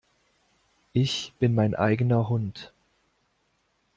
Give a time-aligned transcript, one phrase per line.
[0.93, 2.73] Ich bin mein eigener Hund.